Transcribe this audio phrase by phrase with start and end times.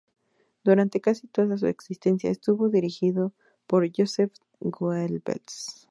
[0.63, 3.33] Durante casi toda su existencia estuvo dirigido
[3.67, 5.79] por Joseph Goebbels.